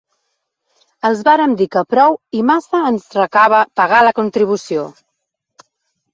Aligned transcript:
Els 1.09 1.19
vàrem 1.27 1.53
dir 1.59 1.67
que 1.75 1.83
prou 1.95 2.17
i 2.39 2.41
massa 2.51 2.81
ens 2.93 3.07
recava 3.19 3.61
pagar 3.83 4.01
la 4.09 4.17
contribució. 4.23 4.89